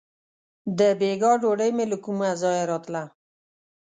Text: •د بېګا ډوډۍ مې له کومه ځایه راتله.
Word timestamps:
•د 0.77 0.79
بېګا 0.99 1.31
ډوډۍ 1.41 1.71
مې 1.77 1.85
له 1.91 1.97
کومه 2.03 2.27
ځایه 2.41 2.63
راتله. 2.71 3.03